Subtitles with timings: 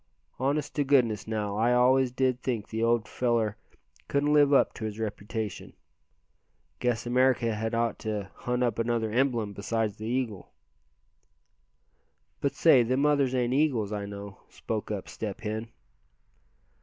[0.39, 3.55] "Honest to goodness now, I always did think the old feller
[4.07, 5.73] couldn't live up to his reputation.
[6.79, 10.53] Guess America had ought to hunt up another emblem besides the eagle."
[12.39, 15.67] "But say, them others ain't eagles, I know," spoke up Step Hen.